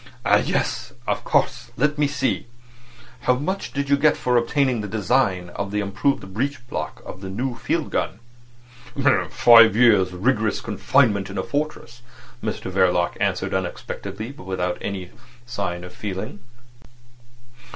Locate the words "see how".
2.11-3.35